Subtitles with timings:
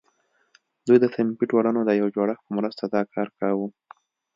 [0.87, 3.67] دوی د صنفي ټولنو د یو جوړښت په مرسته دا کار کاوه.